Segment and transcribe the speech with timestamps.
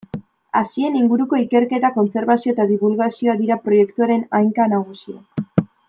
[0.59, 5.47] Hazien inguruko ikerketa, kontserbazioa eta dibulgazioa dira proiektuaren hanka nagusiak.